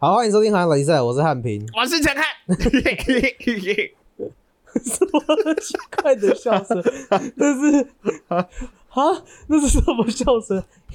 [0.00, 1.68] 好，欢迎收听《韩冷赛》，我是汉平。
[1.76, 2.24] 我是陈汉。
[4.84, 6.80] 什么奇怪的笑声？
[7.34, 7.88] 那是
[8.28, 8.46] 啊，
[9.48, 10.62] 那是什么笑声？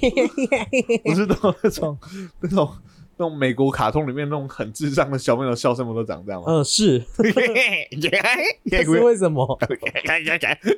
[1.04, 1.34] 不是那
[1.70, 1.98] 种
[2.40, 2.68] 那种
[3.16, 6.46] 那种美国卡通里面那种很智障的小朋友笑声，不都长这样吗？
[6.48, 7.02] 嗯，是。
[8.70, 9.58] 这是为什么？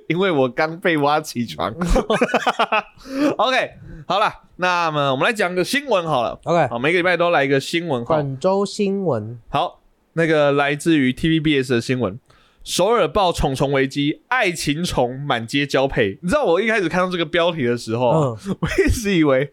[0.09, 1.73] 因为我刚被挖起床。
[3.39, 3.71] OK，
[4.07, 6.39] 好了，那么我们来讲个新闻好了。
[6.45, 8.05] OK，好，每个礼拜都来一个新闻。
[8.05, 9.39] 好，本周新闻。
[9.49, 9.81] 好，
[10.13, 12.19] 那个来自于 TVBS 的新闻。
[12.63, 16.19] 首尔爆虫虫危机，爱情虫满街交配。
[16.21, 18.09] 你知道我一开始看到这个标题的时候、
[18.61, 19.49] 我一直以为，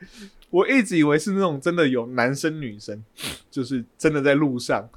[0.53, 3.03] 我一直以为是那种真的有男生女生，
[3.49, 4.87] 就是真的在路上，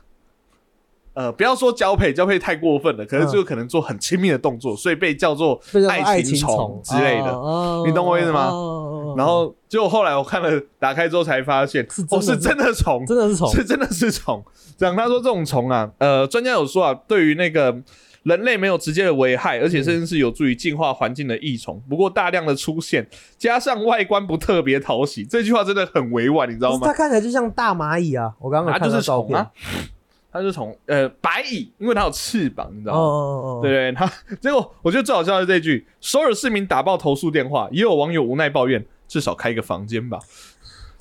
[1.15, 7.33] 呃，不要说交配，交配太过分了，可是就可能做很亲密的动作，所以被叫做爱情虫之类的。
[7.33, 8.49] 哦你懂我意思吗？
[8.49, 14.45] 哦然后结果后来我看了，打开之后才发现，是真的哦，是真的虫，真的是虫，是真的是虫。
[14.77, 17.75] 讲他说这种虫啊，呃，专家有说啊，对于那个
[18.27, 21.81] 人类没有直接的危害，而且甚至是有助于净化环境的益虫。
[21.89, 23.07] 不过大量的出现，
[23.39, 26.93] 加上外观不特别讨喜，这句话真的很委婉，你知道吗它？
[26.93, 28.35] 看起来就像大蚂蚁啊！
[28.41, 29.01] 我刚刚有它就是。
[29.01, 29.49] 虫啊，
[30.33, 33.01] 它是虫，呃，白蚁，因为它有翅膀，你知哦道吗？
[33.01, 40.19] 哦哦，对对，它结果我觉得最好笑的是这句：首尔市民打爆投诉电话，也有网友无奈抱怨，至少开一个房间吧。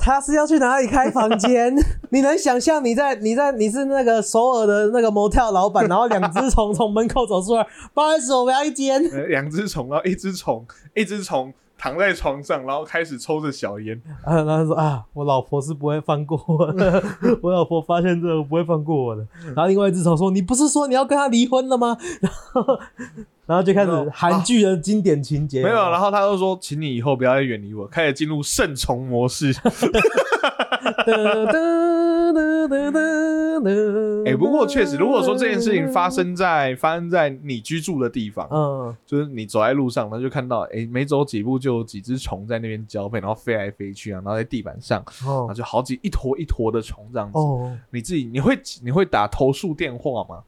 [0.05, 1.75] 他是要去哪里开房间？
[2.11, 9.03] 你能想象你在你在你是那个首尔的那个 motel 老板，然后两只虫从门口走出来，不好意思，我们要一间。
[9.11, 13.99] 呃两只虫，然后一只虫，一只虫躺在床上，然后开始抽着小烟。
[14.23, 17.03] 啊，然后他说啊，我老婆是不会放过我的，
[17.41, 19.25] 我老婆发现这个不会放过我的。
[19.55, 22.79] 然后另外一只虫说：“你不是说你要跟他离婚了吗？”然后
[23.45, 29.53] 然后就开始韩剧的经典情节，没有，然后他就说，请你以后不要再远离我，开始进入圣虫模式。
[34.25, 47.37] 哎、哎不过确实，如果说这件事情发，生在发生在你居住的地方，嗯，就是你走在路上，然后就看到，哎、没走几步就有几只虫在那边交配，然后飞来飞去啊，然后在地板上，然后哦就好几一坨一坨的虫这样子。
[47.37, 50.43] 哦，你自己你会你会打投诉电话吗？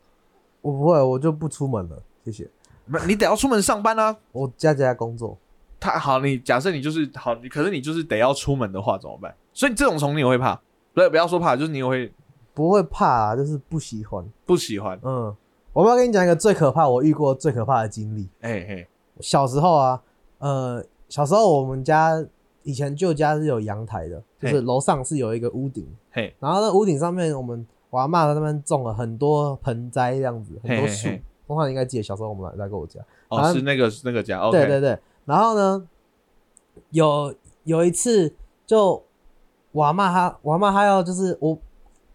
[0.62, 2.48] 我不会，我就不出门了，谢谢。
[2.92, 4.16] 不，你得要出门上班啊。
[4.32, 5.38] 我家家工作，
[5.80, 9.36] 他好，你假设你就是好，你可是你就是得要出门的话怎么办？
[9.54, 10.60] 所以这种虫你也会怕？
[10.94, 12.12] 不是，不要说怕，就是你也会
[12.54, 14.26] 不会怕、啊，就是不喜欢。
[14.46, 15.00] 不喜欢。
[15.04, 15.36] 嗯，
[15.74, 18.28] 我们要跟你讲一个最可怕，我遇过最可怕的经历。
[18.42, 18.88] 哎嘿，
[19.20, 20.02] 小时候啊，
[20.40, 22.26] 呃，小时候我们家
[22.64, 31.24] 以前旧家是有阳台的，就是楼上是有一个屋顶，嘿，然后那屋顶上面我们我阿妈在那边种了很多盆栽这样子，很多树嘿嘿嘿。
[31.48, 33.00] 东汉应该记得小时候我们来来过我家，
[33.30, 34.98] 哦，是那个是那个家对对对。
[35.26, 35.88] 然后呢，
[36.92, 38.34] 有有一次
[38.66, 39.02] 就
[39.72, 41.58] 我阿妈她我阿妈她要就是我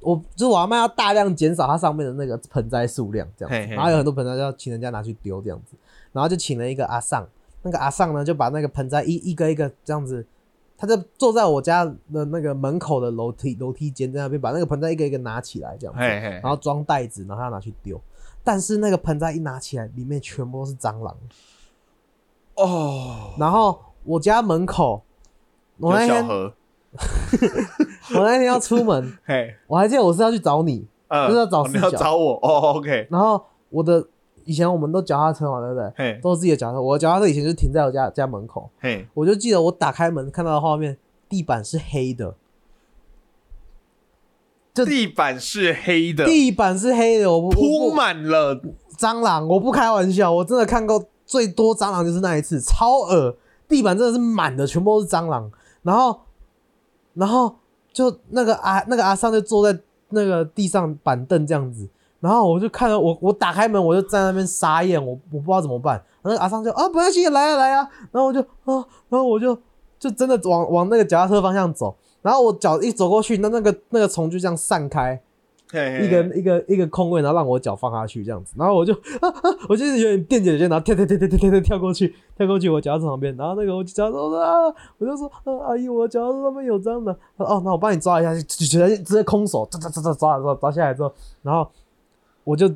[0.00, 5.74] 我就是我阿妈要大量减少它上面的那个盆栽数量这样子，嘿嘿然后有很多盆栽就要请人家拿去丢这样子，
[6.12, 7.26] 然后就请了一个阿尚，
[7.62, 10.26] 那个阿尚呢就把那个盆栽一一个一个这样子。
[10.74, 15.94] 他就坐在我家的那个门口的楼梯楼梯间，在那边把那个盆栽一个一个拿起来，这样
[16.42, 18.00] 然后装袋子，然后拿去丢。
[18.44, 21.16] 但是那个盆栽一拿起来，里面全部都是蟑螂。
[22.54, 25.02] 哦，然后我家门口，
[25.78, 32.34] 我那天 我那天要出门， 嘿，我还记得我是要去找你，嗯，就是要找哦你要找我。
[32.42, 34.06] 哦，OK，然后我的
[34.44, 35.92] 以前我们都脚踏车嘛，对不对？
[35.96, 40.98] 嘿，都是自己的脚踏车，我的脚踏车以前就停在我家家门口，嘿，我就记得我打开门看到的画面，
[41.28, 42.34] 地板是黑的，
[44.74, 48.60] 这地板是黑的，地板是黑的，我铺满了，
[48.98, 53.36] 蟑螂，我不开玩笑，我真的看过最多蟑螂就是那一次，超恶，
[53.68, 55.50] 地板真的是满的，全部都是蟑螂。
[55.82, 56.20] 然后，
[57.14, 57.56] 然后
[57.92, 59.78] 就那个阿那个阿尚就坐在
[60.10, 61.88] 那个地上板凳这样子，
[62.20, 66.02] 然后我就看到我我打开门，我就在那边傻眼，我我不知道怎么办。
[66.22, 69.58] 然后阿尚就啊，不要紧，来啊来啊，然后我就啊，然后我就
[69.98, 75.20] 就真的往往那个脚踏车方向走，然后我脚一走过去，那那个那个虫就这样散开，
[75.70, 91.68] 嘿嘿一个一个一个空位，然后让我脚放下去这样子，然后我就啊啊，我就是有点垫脚尖，然后跳跳跳跳跳跳跳跳过去，跳过去我脚踏车旁边，然后那个我脚踏车我说啊，我就说啊阿姨，我脚上面有蟑螂，她说哦，那我帮你抓一下，就直接直接空手抓抓抓抓抓抓抓下来之后，然后
[92.44, 92.70] 我就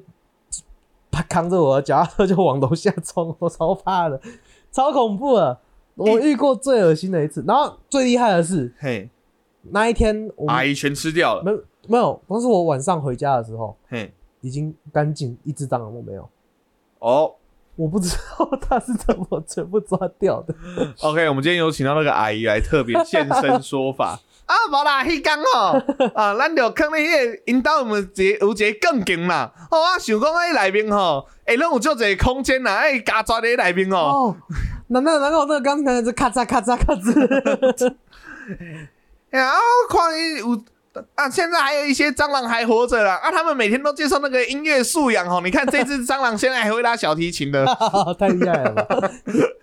[1.11, 4.21] 他扛着我的脚踏车就往楼下冲，我超怕的，
[4.73, 5.59] 超恐怖的，
[5.95, 9.09] 我遇过最恶心的一次，然后最厉害的是嘿，
[9.71, 13.77] 那一天我们阿姨全吃掉了，没有没有，当时我晚上回家的时候。
[13.89, 16.29] 嘿，已经干净，一只蟑螂都没有。
[16.99, 17.35] 哦
[17.77, 20.55] 我不知道他是怎么全部抓掉的。
[21.03, 24.19] ，OK，我们今天有请到那个阿姨来特别现身说法。
[24.47, 25.79] 啊，无啦，迄工吼，
[26.15, 29.53] 啊，咱就坑咧迄个因兜有无一个有一个更劲啦。
[29.71, 33.97] 哦，我想讲迄内面吼，会拢有足侪空间啦，哎，加抓伫内面哦。
[33.97, 34.37] 哦，
[34.89, 37.95] 难道难道那个钢琴是咔嚓咔嚓咔嚓？
[39.37, 40.57] 哎呀，我看伊有
[41.15, 43.17] 啊，现在还有一些蟑螂还活着啦。
[43.23, 45.41] 啊，他们每天都接受那个音乐素养哦。
[45.45, 47.65] 你看这只 蟑螂现在还会拉小提琴的，
[48.19, 49.11] 太厉害了吧！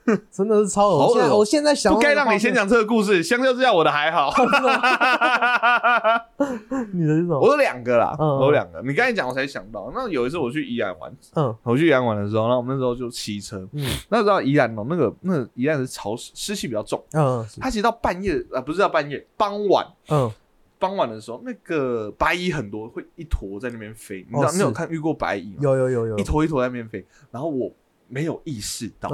[0.32, 1.30] 真的是超恶心。
[1.32, 3.24] 我现在想到不该让你先讲这个故事。
[3.24, 4.34] 相较之下，我的还好。
[6.94, 7.40] 你的是什么？
[7.40, 8.82] 我有两个啦，嗯我有两个。
[8.82, 9.92] 你刚才讲，我才想到。
[9.94, 13.58] 那有一次我去宜兰玩，嗯我去宜兰玩的时候，那我们那时候就骑车。
[13.74, 17.02] 嗯那时候宜兰哦，那个那个宜兰是潮湿，湿气比较重。
[17.14, 19.86] 嗯是它其实到半夜啊，不是到半夜，傍晚。
[20.10, 20.30] 嗯
[20.84, 24.18] 傍晚的时候，那个白蚁很多，会一坨在那边飞。
[24.30, 25.60] 你知道、哦你有看遇过白蚁吗？
[25.62, 27.06] 有有有有一坨一坨在那边飞。
[27.32, 27.72] 然后我
[28.10, 29.10] 没有意识到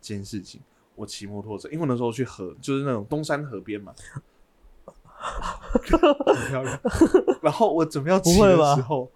[0.00, 0.60] 这件事情。
[0.94, 3.92] 我骑摩托车，因为那时候去河，就是那种东山河边嘛，
[5.74, 6.80] 很漂亮。
[7.42, 9.10] 然后我准备要骑的时候，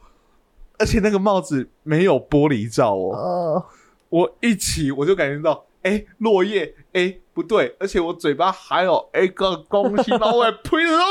[0.79, 3.15] 而且那个帽子没有玻璃罩哦。
[3.15, 3.65] 呃
[4.09, 11.03] 我一骑我就感觉到，哎、落叶，哎、不对，而且我嘴巴还有一个东西， 然后我呸的时候，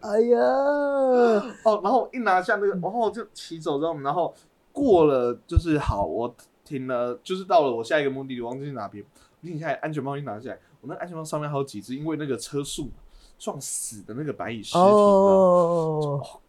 [0.00, 0.38] 哎呀，
[1.64, 4.32] 哦，然后一拿下那个，然后我就骑走之后，然后
[4.72, 6.32] 过了就是好，我
[6.64, 9.04] 停了，就是到了我下一个目的地，忘记是哪边，
[9.42, 12.90] 我停下来，安全帽一拿下来，我那安全帽上面还有几只因为那个车速
[13.38, 16.40] 撞死的那个白蚁尸体，哦，看。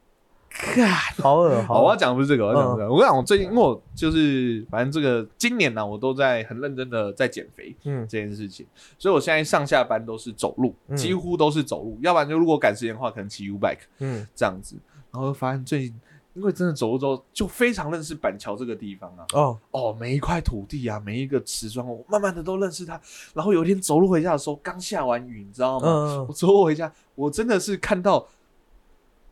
[1.21, 2.93] 好恶好，我要讲的不是这个，我要讲的是这个。
[2.93, 8.65] 我跟你讲，我最近因为我就是反正这个今年呢、我都在很认真的在减肥嗯这件事情，
[8.97, 14.75] 所以我现在上下班都是走路，嗯几乎都是走路，要不然就如果赶时间的话，可能骑 U bike 嗯这样子。
[15.11, 15.99] 然后就发现最近
[16.35, 19.25] 因为真的走路之后，就非常认识板桥这个地方啊。
[19.33, 22.99] 哦哦，每一块土地啊，每一个瓷砖，我慢慢的都认识它。
[23.33, 25.87] 然后有一天走路回家的时候，刚下完雨，你知道吗？
[25.87, 28.25] 嗯我走路回家，我真的是看到，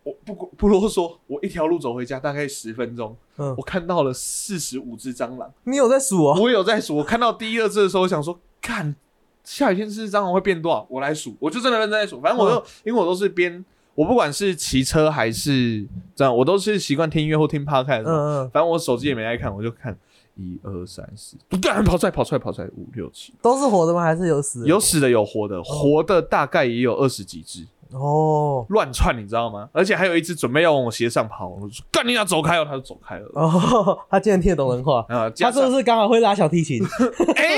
[0.08, 5.52] 我不不啰嗦，我一条路走回家大概十分钟，嗯我，看到了四十五只蟑螂。
[5.66, 6.40] 你有在数啊？
[6.40, 8.96] 我有在数，我看到第一二只的时候，我想说，看
[9.44, 10.88] 下雨天吃蟑螂会变多少？
[10.90, 12.22] 我来数，我就真的认真在数。
[12.22, 13.66] 反正我都、因为我都是边，
[13.96, 18.10] 我不管是骑车还是这样，我都是习惯听音乐或听 podcast 的。
[18.10, 19.98] 嗯嗯，反正我手机也没爱看，我就看
[20.36, 24.04] 一二三四，不干跑出来跑出来跑出来五六七，都是活的吗？
[24.04, 24.68] 还是有死的？
[24.68, 29.70] 有死的有活的，活的大概也有二十几只，哦乱窜你知道吗？
[29.72, 33.26] 而且还有一只准备要往我鞋上跑，我就说干你俩走开哦，他就走开了。
[33.34, 35.06] 哦，他竟然听得懂人话。
[35.10, 36.84] 啊，他是不是刚好会拉小提琴？
[37.36, 37.58] 哎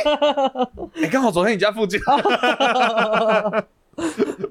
[1.01, 1.99] 哎，刚好走在你家附近。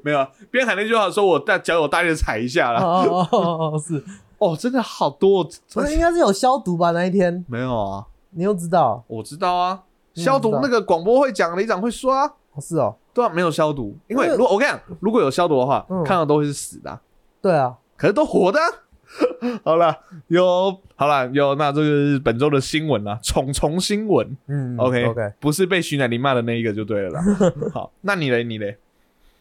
[0.05, 2.83] 没有啊，边喊那句话说我大脚有大力的踩一下啦。
[2.83, 4.05] 哦哦哦哦，是，
[4.39, 6.91] 哦，真的好多，不真的是应该是有消毒吧？
[6.91, 9.03] 那一天没有啊，你又知道？
[9.07, 9.83] 我知道啊，
[10.15, 12.33] 消毒那个广播会讲，里长会说啊。
[12.59, 16.03] 哦是哦，对啊，没有消毒，因为如果我跟你讲，如果有消毒的话，嗯。
[16.05, 17.01] 看到都会是死的啊、
[17.41, 18.67] 对啊，可是都活的啊。
[19.65, 19.97] 好了，
[20.27, 24.37] 有好了有，那这个是本周的新闻啦，虫虫新闻。
[24.49, 27.23] 嗯 OK OK，不是被徐乃麟骂的那一个就对了啦。
[27.73, 28.77] 好，那你嘞，你嘞，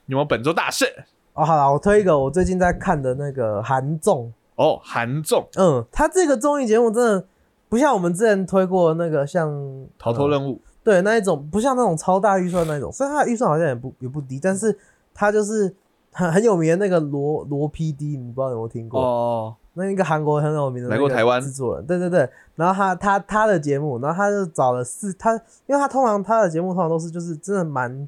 [0.06, 0.86] 有没有本周大事？
[1.34, 5.46] 哦好了，我推一个我最近在看的那个韩综，哦，韩综。
[5.58, 7.26] 嗯，他这个综艺节目真的
[7.68, 9.52] 不像我们之前推过的那个像
[10.00, 14.74] 逃脱任务，对那一种，不像那种超大预算那一种，虽然它的预算好像也不也不低，但是
[15.14, 15.76] 他就是
[16.14, 19.02] 很很有名的那个罗罗 PD，你不知道有没有听过？
[19.02, 21.42] 哦，那一个韩国很有名的那个来过台湾？
[21.42, 25.34] 制作人，对对对，然后他他他的节目，然后他就找了四他，
[25.66, 28.08] 因为他通常他的节目通常都是就是真的蛮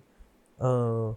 [0.60, 1.14] 嗯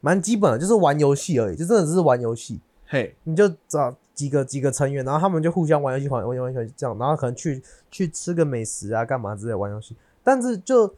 [0.00, 9.96] 蛮基本的，就是玩游戏而已，就真的只是玩游戏，嘿，你就找几个几个成员，然后他们就互相玩游戏，玩玩玩游戏这样，然后可能去去吃个美食啊，干嘛之类的玩游戏。
[10.22, 10.94] 但是就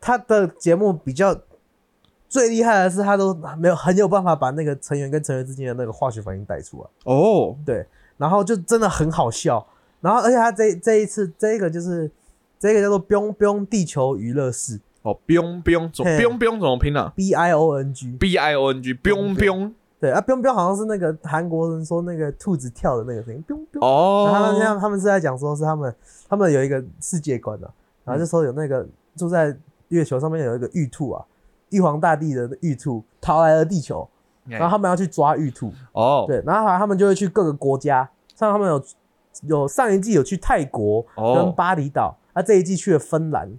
[0.00, 1.36] 他的节目比较
[2.28, 7.86] 最厉害的是，他都没有很有办法把那个成员跟成员之间的那个化学反应带出来，哦，对
[8.16, 9.66] 然后就真的很好笑。
[10.00, 12.10] 然后而且他这这一次这个就是
[12.58, 18.12] 这个叫做“冰冰地球娱乐室哦，不用不用，怎么嘿不用不用怎么拼啊 ”（B I O N G）。
[18.18, 23.80] ？B I O N G，不用不用，对啊，冰冰好像是那个韩国人说那个兔子跳的那个声音，冰冰。
[23.80, 25.94] 然后他们这哦，样，他们是在讲说是他们
[26.28, 27.70] 他们有一个世界观的、
[28.06, 28.86] 然后就说有那个
[29.16, 29.54] 住在
[29.88, 31.22] 月球上面有一个玉兔啊，
[31.70, 34.08] 玉皇大帝的玉兔逃来了地球，
[34.46, 38.82] 然后他们要去抓玉兔，哦，对，然后后来他们就会去各个国家，像他们有
[39.42, 43.52] 有上一季有去泰国跟哦，巴厘岛，啊这一季去了芬兰，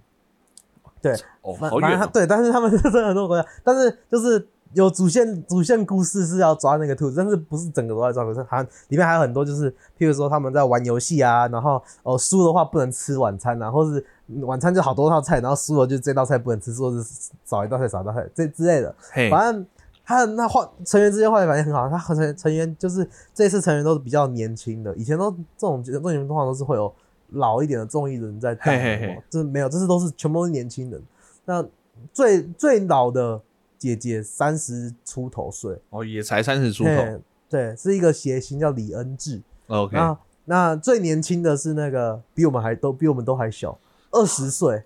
[1.00, 1.12] 对，
[1.42, 14.04] 哦，反好远哦，反正他对，但是他们 真的很多国家，但是就是有主线主线故事是要抓那个兔子，但是不是整个都在抓兔子，还里面还有很多就是，譬如说他们在玩游戏啊，然后哦输的话不能吃晚餐啊，或是
[14.42, 19.66] 晚餐就好多道菜，然后输了就这道菜不能吃，或者是少一道菜少一道菜这之类的，嘿，反正
[20.04, 26.92] 他那化成员之间化学反应很好，他和成成员就是这一次成员都是比较年轻的，以前都这种这种情况都是会有
[27.30, 31.02] 老一点的综艺人在带这没有，这次都是全部都是年轻人。
[31.44, 31.64] 那
[32.12, 33.40] 最最老的
[33.78, 39.40] 姐姐三十出头岁，哦，也才三十出头嘿对，是一个谐星叫李恩智。
[39.68, 43.78] ，OK，那那最年轻的是那个比我们还都比我们都还小，
[44.10, 44.82] 二十岁，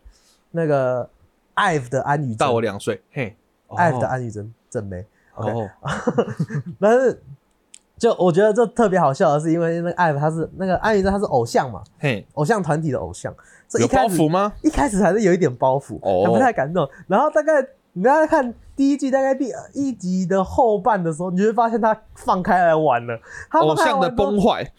[0.50, 1.08] 那个
[1.56, 3.34] IVE 的安宇真大我两岁，嘿
[3.68, 5.04] ，，IVE 的安宇真正妹。
[5.34, 5.70] OK，哦，
[6.78, 7.22] 但是
[7.96, 13.34] 就我觉得这特别好笑的是，因为那个 IVE 他是那个安宇真他是偶像嘛，嘿，偶像团体的偶像，
[13.66, 14.52] 所以有一开始包袱吗？
[14.62, 16.88] 一开始还是有一点包袱，不太敢动。
[17.06, 23.18] 然后大概你大家看第一季大概第一集的后半的时候，你就会发现他放开来玩了，
[23.50, 24.72] 他偶像的崩坏，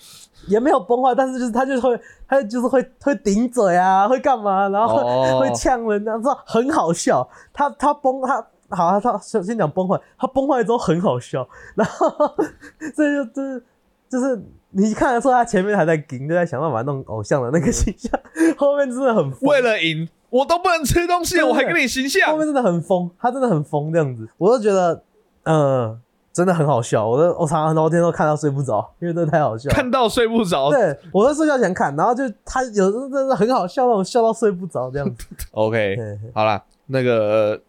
[0.48, 7.28] 也没有崩坏，但是就是他就会他就是会会顶嘴啊，会干嘛，然后会、哦会呛人啊，这很好笑。
[7.54, 8.46] 他他崩他。
[8.70, 12.10] 好，他先先讲崩坏，他崩坏之后很好笑，然后
[12.96, 13.64] 这就就是
[14.10, 18.12] 就是你看得出他前面还在顶，就在想办法弄偶像的那个形象，
[18.58, 25.04] 后面真的很为了赢，我都不能吃东西，对我还跟你形象后，面真的很疯，他真的很疯这样子，我都觉得，
[25.44, 26.02] 嗯、
[26.34, 27.08] 真的很好笑。
[27.08, 29.70] 我都我常常很多天都看到睡不着，因为真的太好笑。
[29.70, 30.72] 看到睡不着。
[30.72, 35.28] 对，我在睡觉前看，然后就他有时候真的很好笑，让我笑到睡不着这样子。
[35.52, 35.96] OK，
[36.34, 37.20] 好啦，那个
[37.54, 37.60] 呃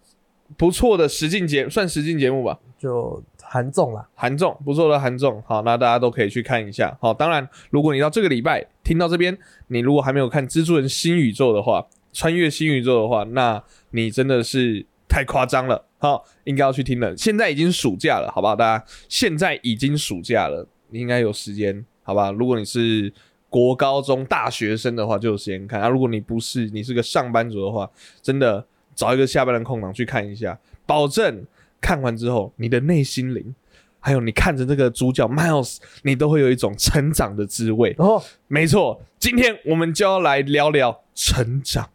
[0.57, 6.97] 不错的实境节算实境节目吧，就韩综啦，韩综不错的韩综，好，那大家都可以去看一下。
[6.99, 15.85] 好，当然，如果你到这个礼拜听到这边，你如果还没有看《蜘蛛人新宇宙》的话，穿越新宇宙的话，那你真的是太夸张了。
[15.99, 17.17] 好，应该要去听了。
[17.17, 18.55] 现在已经暑假了，好不好？
[18.55, 22.31] 大家现在已经暑假了，你应该有时间，好吧？
[22.31, 23.13] 如果你是
[23.49, 25.89] 国高中大学生的话，就有时间看啊。
[25.89, 27.91] 如果你不是，你是个上班族的话，
[28.21, 31.47] 真的找一个下班的空档去看一下，保证
[31.81, 33.55] 看完之后，你的内心灵，
[33.99, 37.95] 还有你看着这个主角 Miles，你都会有一种成长的滋味。
[37.99, 41.89] 然后没错，今天我们就要来聊聊成长。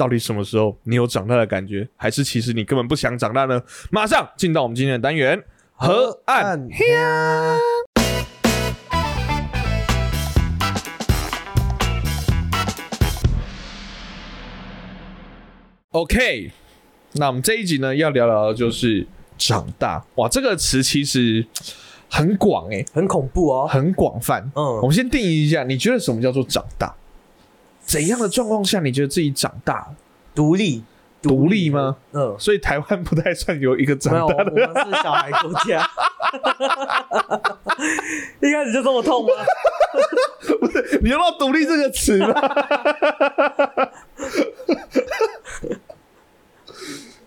[0.00, 3.60] 到底什么时候你有长大的感觉，还是其实你根本不想长大呢？
[3.90, 7.58] 马上进到我们今天的单元河岸乡。
[15.90, 16.50] OK，
[17.12, 20.02] 那我们这一集呢要聊聊的就是长大。
[20.14, 21.46] 哇，这个词其实
[22.08, 23.66] 很广诶、很恐怖哦。
[23.68, 24.50] 很广泛。
[24.54, 26.94] 嗯我嗯，们先定义一下，你觉得什么叫做长大？
[27.90, 29.96] 怎样的状况下你觉得自己长大了？
[30.32, 30.84] 独立，
[31.20, 31.96] 独立吗？
[32.12, 34.52] 嗯，所以台湾不太算有一个长没有，我大的。
[34.52, 35.84] 们是小孩国家。
[38.40, 39.32] 一开始就这么痛吗？
[40.60, 42.32] 不是你用到“独立”这个词吗？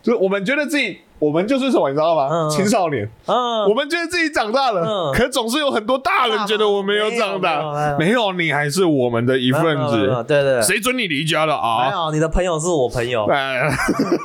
[0.03, 2.27] 就是我们觉得自己，我们就是什么，你知道吗？
[2.29, 10.23] 嗯青少年，嗯，我们觉得自己长大了，嗯可总是有很多大人觉得我没有长大，没没有，你还是我们的一份没有没有没有子。
[10.27, 11.91] 对对对，谁准你离家了没啊？
[11.91, 13.69] 有，你的朋友是我朋友，哎，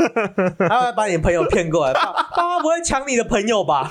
[0.68, 1.92] 他会把你朋友骗过来。
[1.94, 3.88] 爸爸妈不会抢你的朋友吧？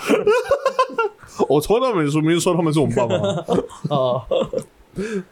[1.48, 3.18] 我从来没说，没有说他们是我们爸妈。
[3.96, 4.22] 哦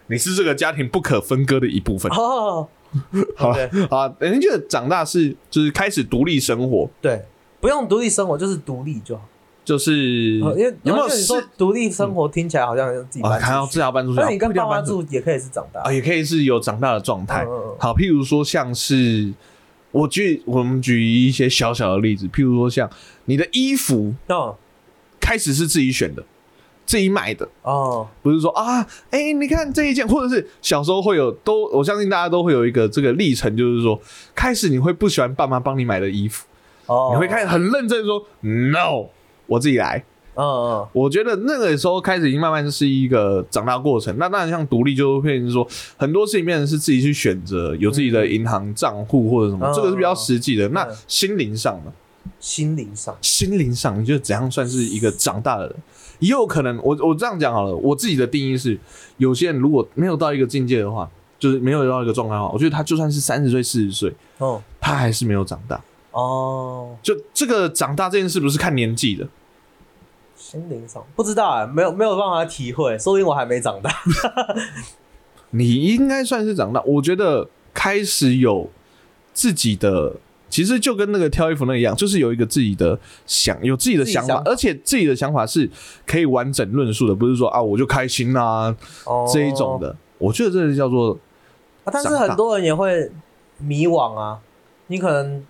[0.06, 2.12] 你是这个家庭不可分割的一部分。
[2.12, 2.68] 哦，
[3.36, 7.22] 好对啊，人家觉得长大是就是开始独立生活，对，
[7.60, 9.24] 不用独立生活，就是独立就好。
[9.64, 13.32] 就是呃因为有没有说独立生活听起来好像自己啊？
[13.32, 15.92] 搬看到出去，自家搬出去，那你跟爸妈住也可以是长大啊，。
[15.92, 17.44] 也可以是有长大的状态。
[17.80, 19.34] 好，譬如说像是
[19.90, 22.88] 我举我们举一些小小的例子，譬如说像
[23.25, 24.56] 你的衣服哦
[25.20, 26.24] 开始是自己选的，
[26.86, 27.48] 自己买的。
[27.63, 34.00] 哦，不是说啊，哎、你看这一件，或者是小时候会有都，我相信大家都会有一个这个历程，就是说，
[34.34, 36.46] 开始你会不喜欢爸妈帮你买的衣服，
[36.86, 39.08] 哦，你会开始很认真地说 no，
[39.48, 40.04] 我自己来。
[40.38, 44.13] 嗯嗯我觉得那个时候开始已经慢慢是一个长大过程。
[44.18, 45.65] 那当然，像独立就会变成说
[45.96, 50.68] 很多事情变成是自己去选择，有自己的银行账户或者什么，嗯这个是比较实际的。
[50.68, 51.94] 那嗯心灵上呢？
[52.39, 55.75] 心灵上，心灵上，你觉得怎样算是一个长大的人？
[56.20, 58.79] 也有可能，我我这样讲好了，我自己的定义是，
[59.17, 65.82] 有些人如果没有到一个境界的话，就是没有到一个状态的话，我觉得他就算是三十岁、四十岁，哦他还是没有长大。
[66.12, 69.27] 哦，就这个长大这件事不是看年纪的，
[70.38, 73.94] 心灵上不知道啊，没有没有办法体会，说不定我还没长大。
[75.51, 76.82] 你应该算是长大。
[76.84, 78.70] 我觉得开始有
[79.34, 80.15] 自己的
[80.50, 85.70] 其实就跟那个挑衣服那一样，就是有一个自己的想，有自己的想法，而且自己的想法是
[86.06, 88.75] 可以完整论述的，不是说啊我就开心啦、
[89.06, 89.30] 哦。
[89.32, 89.96] 这一种的。
[90.18, 91.18] 我觉得这是叫做
[91.84, 93.12] 啊，但是很多人也会
[93.58, 94.40] 迷惘啊，
[94.88, 95.44] 你可能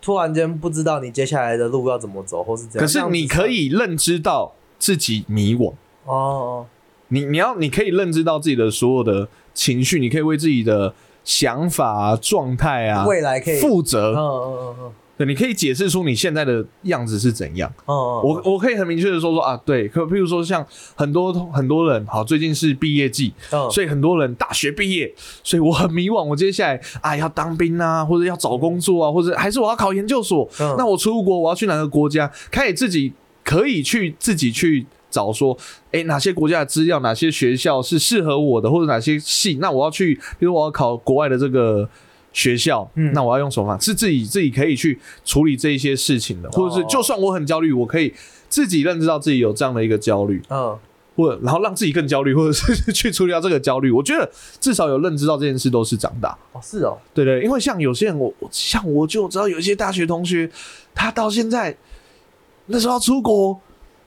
[0.00, 2.80] 突然间不知道你接下来的路要怎么走，或是这样。
[2.80, 5.74] 可是你可以认知到自己迷惘，
[6.06, 6.66] 哦哦，
[7.08, 14.14] 你你要你可以认知到自己的所有的情绪，你可以为自己的想法啊、状态啊、未来可以负嗯责。
[14.14, 17.70] 嗯嗯嗯对，你可以解释出你现在的样子是怎样。
[17.84, 25.12] 嗯嗯，我我可以很明确的说说啊，对，可譬如说像很多很多人，好，最近是毕业季，嗯所以很多人大学毕业，
[25.44, 32.28] 所以我很迷惘，我接下来啊要当兵啊，或者要找工作啊，或者还是我要考研究所，嗯那我出国我要去哪个国家？
[32.50, 33.12] 开始自己
[33.44, 35.56] 可以去自己去找说，
[35.92, 41.88] 诶，哪些国家的资料，哪些学校是适合我的，或者哪些系，那我要去，比如我要考国外的这个。
[42.34, 43.78] 学校，嗯那我要用什么？
[43.78, 48.10] 是自己自己可以去处理这一些事情的，或者是哦就算我很焦虑，我可以
[48.48, 50.74] 自己认知到自己有这样的一个焦虑，嗯
[51.14, 53.90] 或者然后让自己更焦虑，或者是去处理掉这个焦虑。
[53.90, 54.26] 我觉得
[54.58, 56.30] 至少有认知到这件事都是长大。
[56.52, 60.50] 哦是哦，对对，因为像有些人，我我像我就知道有一些大学同学，
[60.94, 61.76] 他到现在
[62.64, 63.60] 那时候要出国，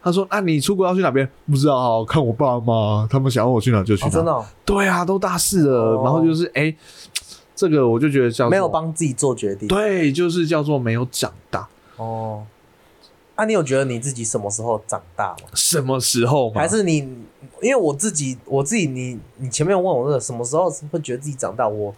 [0.05, 1.27] 他说：“啊，你出国要去哪边？
[1.47, 4.07] 不知道，看我爸妈，他们想要我去哪就去哪。
[4.07, 6.74] 哦真的哦对啊，都大四了，哦然后就是哎、
[7.55, 9.67] 这个我就觉得叫做没有帮自己做决定。
[9.67, 11.67] 对，就是叫做没有长大。
[11.97, 12.45] 哦，
[13.33, 15.50] 啊，你有觉得你自己什么时候长大吗？
[15.55, 16.62] 什么时候吗？
[16.62, 16.97] 还是你？
[17.63, 21.91] 因为我自己，我自己，你你前面问我这个什么时候会觉得自己长大，我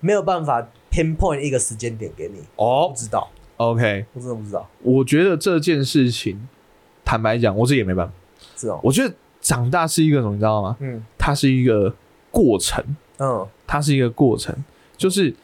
[0.00, 4.66] 没有办法 pinpoint 一个时间点给你，哦不知道，？OK，我真的不知道。
[4.82, 6.48] 我觉得这件事情，
[7.10, 8.12] 坦白讲，我自己也没办法。
[8.56, 10.76] 是哦，我觉得长大是一个什么，你知道吗？
[10.78, 11.04] 嗯。
[11.18, 11.92] 它是一个
[12.30, 12.84] 过程。
[13.18, 13.44] 嗯。
[13.66, 14.54] 它是一个过程，
[14.96, 15.34] 就是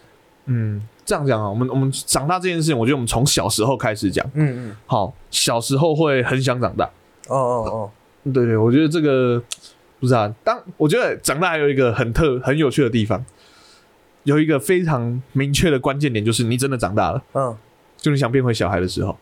[0.44, 6.84] 嗯，这样讲啊，我们我们长大这件事情，我觉得我们从小时候开始讲，嗯嗯，好，小时候会很想长大，
[7.26, 7.90] 哦哦
[8.24, 9.42] 哦，对对，我觉得这个
[9.98, 13.24] 不是啊，当我觉得长大还有一个很特很有趣的地方，
[14.22, 17.56] 有一个非常明确的关键点，就是你真的长大了，嗯。
[17.96, 19.16] 就你想变回小孩的时候，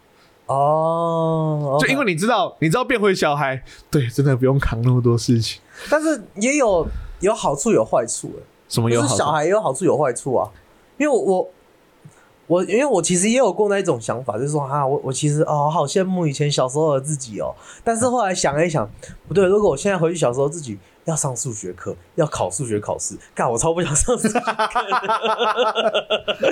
[0.46, 6.87] 哦，就因为你知道，你知道变回小孩，对，真的不用扛那么多事情，但是也有
[7.20, 8.42] 有好处有坏处哎。
[8.68, 10.50] 什么有好处就是小孩也有好处有坏处啊。
[10.98, 11.50] 因为我我
[12.46, 17.54] 我因为我其实也有过那一种想法，就是说啊，我我其实哦，好羡慕以前小时候的自己哦。
[17.83, 18.88] 但是后来想一想，
[19.26, 24.52] 不对，如果我现在回去小时候自己要上数学课，要考数学考试，干我超不想上数学课
[26.40, 26.50] 的。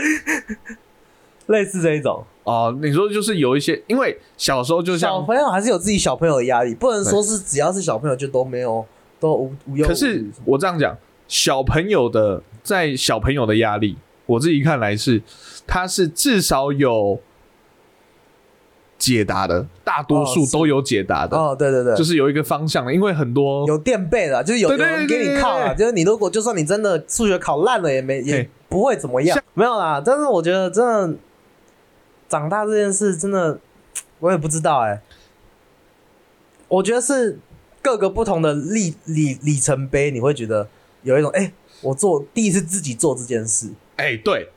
[1.47, 8.85] 类似这一种，哦、你说就是有一些，因为小时候就像小，朋友还是有自己小朋友的压力，不能说是只要是小朋友就都没有
[9.21, 9.85] 都无无忧无虑。
[9.85, 10.97] 可是我这样讲，
[11.29, 15.23] 小朋友的在小朋友的压力，我自己看来是，
[15.67, 17.21] 他是至少有
[18.99, 22.93] 解答的，大多数都有解答的，哦，对对对，就是有一个方向的。
[22.93, 30.03] 因为很多有垫背的，就是有有对对人给你靠了，就是你如果就算你真的数学考烂了，也没也不会怎么样，没有啦。
[30.05, 31.19] 但是我觉得真的
[32.33, 33.61] 长大这件事，真的
[34.21, 35.03] 我也不知道哎、
[36.69, 37.39] 我觉得是
[37.83, 40.67] 各个不同的里里里程碑，你会觉得
[41.03, 44.49] 有一种哎、我做第一次自己做这件事，哎、对，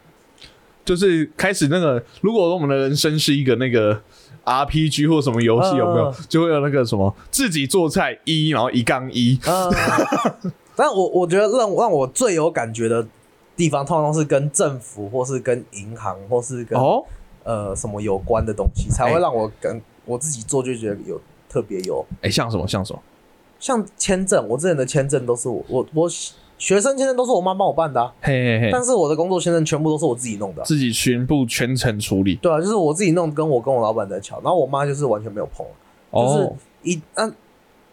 [0.86, 4.02] 就是开始那个，如果我们的人生是一个那个
[4.46, 6.10] RPG 或什么游戏，有没有？
[6.12, 9.70] 嗯就会有那个什么自己做菜一，然后一杠一，嗯，
[10.78, 13.06] 但我我觉得让让我最有感觉的
[13.58, 17.04] 地方，通常都是跟政府或是跟银行或是跟哦，
[17.46, 22.06] 呃什么有关的东西，才会让我跟我自己做就觉得有特别有。
[22.22, 23.00] 哎、像什么像什么？
[23.58, 26.10] 像签证，我之前的签证都是我我我
[26.58, 35.66] 学生签证都是我妈帮我办的、啊，嘿嘿嘿，但是我的工作签证全部都是我自己弄的啊、自己全部全程处理，对啊，就是我自己弄，跟我跟我老板在瞧，然后我妈就是完全没有碰，
[36.12, 37.32] 就是哦，一啊，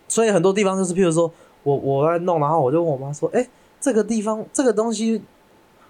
[0.09, 3.47] 所以很多地方就是，譬如说我我在弄，然后我就问我妈说，哎、
[3.81, 5.23] 这个地方这个东西，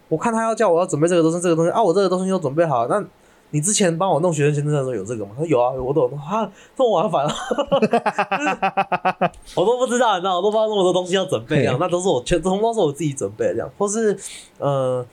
[0.08, 3.06] 我看他要叫我要准备这个东西，这个东西啊，我这个东西都准备好了，那
[3.52, 5.30] 你之前帮我弄学生签证的时候有这个吗？
[5.36, 7.32] 他说有啊，我都有弄啊，这么麻烦啊，
[9.54, 14.18] 我都不知道，你知道，我都不知道那么多东西要准备，这样，那都是我全通通都是我自己准备的，这样，或是
[14.58, 15.06] 呃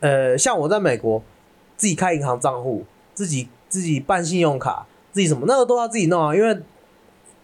[0.00, 1.22] 呃，像我在美国
[1.76, 6.48] 自己开银行账户，自己自己办信用卡，自己什么那个都要自己弄啊，因为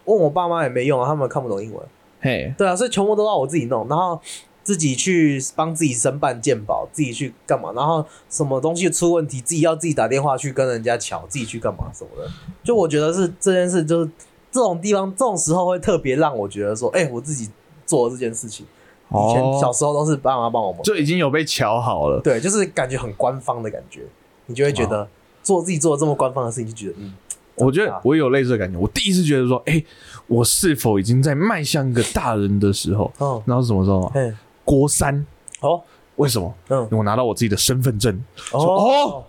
[0.05, 1.81] 问我爸妈也没用啊，他们看不懂英文。
[2.21, 4.19] 嘿，对啊，所以全部都要我自己弄，然后
[4.69, 12.29] 自己去帮自己申办鉴保，自己去干嘛，然后什么东西出问题，自己要自己打电话去跟人家瞧，自己去干嘛什么的。
[12.63, 14.11] 就我觉得是这件事，就是
[14.51, 17.49] 这种地方，这种时候会特别让我觉得说，哎、我自己
[17.87, 18.63] 做了这件事情。
[19.09, 22.21] 以前小时候都是爸妈帮我们，就已经有被瞧好了。
[22.21, 24.01] 对，就是感觉很官方的感觉。
[24.45, 25.07] 你就会觉得
[25.41, 27.13] 做自己做的这么官方的事情，就觉得嗯，
[27.55, 28.77] 我觉得我有类似的感觉。
[28.77, 29.83] 我第一次觉得说，哎、
[30.27, 33.11] 我是否已经在迈向一个大人的时候？
[33.17, 34.11] 哦，然后什么时候吗？
[34.69, 35.25] 嘿，国三，
[35.61, 35.81] 哦，
[36.17, 36.53] 为什么？
[36.69, 38.21] 嗯，因为我拿到我自己的身份证。
[38.35, 39.23] 说哦，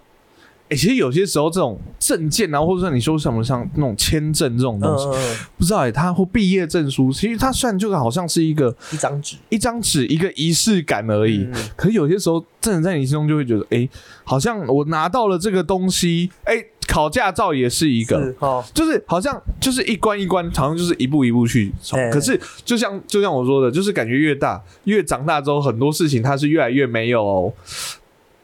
[0.68, 9.36] 哎、其实有些时候这种证件啊，或者说你说什么像那种签证这种嗯东西，嗯嗯，不知道哎、它或毕业证书，其实它虽然就好像是一个一张纸。
[9.48, 11.48] 一张纸，一个仪式感而已。
[11.74, 13.88] 可是有些时候，真的在你心中就会觉得，哎、
[14.24, 16.54] 好像我拿到了这个东西，哎、
[16.90, 21.72] 考驾照也是一个，是哦，就是好像就是一关一关，好像就是一步一步去
[22.12, 27.54] 可是就像就像我说的，就是感觉越大越长大之后，很多事情它是越来越没有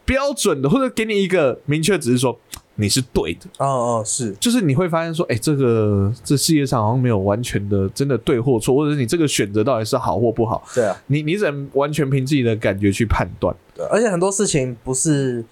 [0.04, 2.38] 标准的，或者给你一个明确，只是说
[2.76, 3.40] 你是对的。
[3.59, 13.52] 哦哦是，就是你会发现说，哎、这个这世界上好像没有完全的真的对或错，或者是你这个选择到底是好或不好，对啊，你你只能完全凭自己的感觉去判断。
[13.74, 15.44] 对，而且很多事情不是，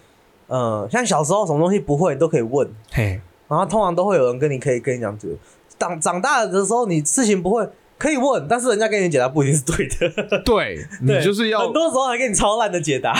[0.54, 5.34] 呃，像小时候什么东西不会你都可以问，嘿，然后通常都会有人跟你可以跟你讲这个。
[5.76, 10.38] 长长大的时候，你事情不会可以问，但是人家给你解答不一定是对的。
[10.46, 13.12] 对你就是要很多时候还给你超烂的解答。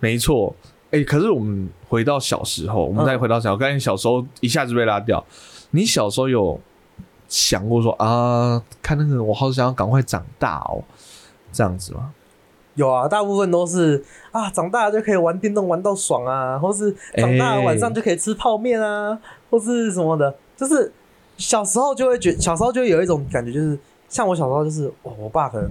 [0.00, 0.52] 没错，
[0.90, 5.24] 哎、可是我们回到小时候，我们嗯再回到小，刚才小时候一下子被拉掉。
[5.70, 6.58] 你小时候有
[7.28, 10.82] 想过说啊，看那个我好想要赶快长大哦，
[11.52, 12.12] 这样子吗？
[12.74, 19.18] 有啊，大部分都是啊，长大了就可以玩电动玩到爽啊，或是长大了晚上就可以吃泡面啊，
[19.50, 20.34] 或是什么的。
[20.56, 20.92] 就是
[21.36, 25.70] 小时候就会觉，小时候就会有一种感觉，就是像我小时候就是，哇，我爸可能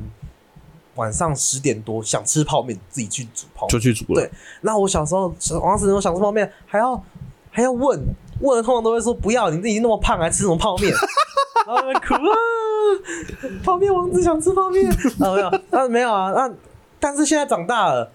[0.95, 3.79] 晚上十点多想吃泡面，自己去煮泡面就。
[3.79, 4.29] 去煮了对。
[4.61, 7.01] 那我小时候晚上十点多想吃泡面，还要
[7.49, 7.99] 还要问，
[8.41, 10.91] 问了通常都会说不要，你自己那么胖还吃什么泡面？
[11.65, 12.35] 然后在那边哭啊，
[13.63, 16.53] 泡面王子想吃泡面啊没有，啊没有啊，那
[17.03, 18.13] 但是现在长大了，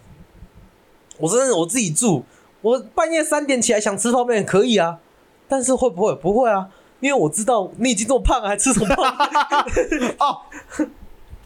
[1.18, 2.24] 我真的我自己住，
[2.62, 4.98] 我半夜三点起来想吃泡面可以啊，
[5.46, 6.68] 但是会不会不会啊？
[7.00, 10.14] 因为我知道你已经这么胖了，还吃什么泡面？
[10.18, 10.38] 哦，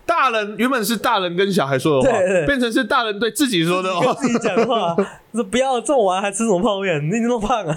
[0.07, 4.15] 大人原本是大人跟小孩说的话，对对变成是大人对自己说的话。
[4.15, 4.95] 跟自己讲话，
[5.35, 7.03] 说不要这么晚还吃什么泡面？
[7.03, 7.77] 你已经那么胖啊！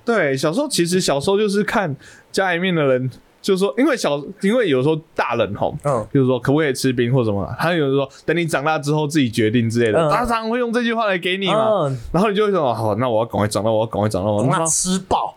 [0.06, 1.94] 对，小时候其实小时候就是看
[2.32, 3.10] 家里面的人，
[3.42, 10.10] 就是说，因为小，因为有时候大人吼，嗯，比如说可不可以吃冰或什么，他有时候等你长大之后自己决定之类的，嗯。
[10.10, 15.34] 他常常会用这句话来给你嘛，嗯，然后你就会说好，那我要赶快长大，我要赶快长大，我他那吃饱，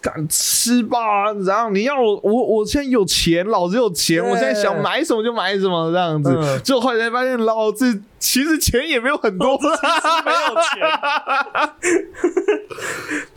[0.00, 6.60] 敢吃吧，然后你要我我我现在有钱，老子有钱，我现在想买什么就买什么这样子，嗯。
[6.62, 10.80] 结果后来才发现老子其实钱也没有很多， 没有钱，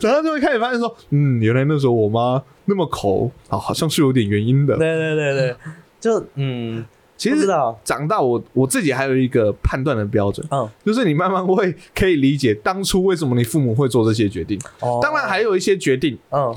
[0.00, 4.76] 然后就会开始发现说，嗯，原来那时候我妈那么口啊，好像是有点原因的。
[4.76, 5.56] 对对对对，
[5.98, 6.84] 就嗯，
[7.16, 7.48] 其实
[7.82, 14.60] 长大我我自己还有一个判断的标准，嗯，就是你慢慢会可以理解当初为什么你父母会做这些决定。
[14.80, 15.00] 哦。
[15.02, 16.54] 当然还有一些决定嗯。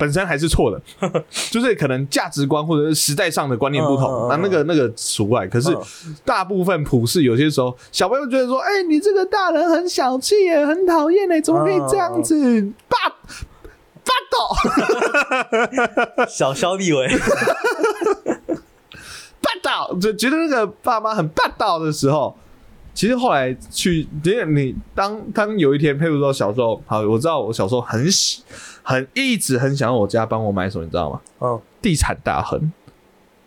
[0.00, 0.80] 本身还是错的，
[1.50, 5.44] 就是可能价值观或者是时代上的观念不同，那、那个那个除外。
[5.48, 6.14] 可是嗯。
[6.24, 12.62] 大部分普世有些时候，小朋友觉得说，哎、你这个大人很小气耶，很讨厌哎，怎么可以这样子？
[12.88, 12.96] 霸
[14.08, 14.14] 霸
[16.14, 17.08] 道小肖立伟，
[19.40, 22.36] 霸道，就觉得那个爸妈很霸道的时候。
[22.94, 28.42] 其实后来去，因为你当当有一天，譬如说小时候，好，我知道我小时候很喜，
[28.82, 31.20] 很一直很想要我家帮我买什么，你知道吗？
[31.38, 32.72] 嗯，地产大亨。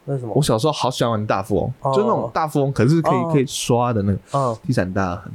[0.05, 0.41] 为什么我？
[0.41, 5.29] 小时候好喜欢玩大富翁，哦就那种大富翁，可是可以、哦可以刷的那个嗯地产大亨。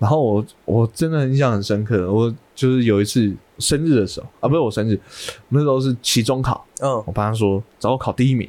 [0.00, 4.98] 然后我我真的印象很深刻，我就是有一次生日的时候啊，不是我生日，
[5.50, 6.90] 那时候是期中考，嗯。
[7.06, 8.48] 我爸说找我考第一名，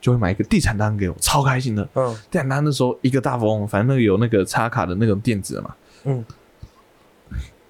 [0.00, 1.88] 就会买一个地产单给我，超开心的。
[1.94, 2.14] 嗯。
[2.30, 6.24] 地产单那时候一个大富翁，反正那个有那个插卡的那种电子的嘛，嗯。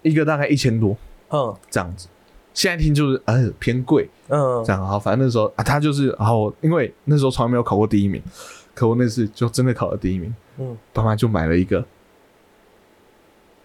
[0.03, 0.97] 一个大概一千多
[1.31, 1.55] 嗯。
[1.71, 2.09] 这样子。
[2.53, 4.65] 现在听就是呃偏贵，嗯。
[4.65, 8.21] 这样好，反正那时候啊，他就是，然后因为那时候从来没有考过第一名，
[8.75, 11.85] 可我那次就真的考了第一名，嗯，爸妈就买了一个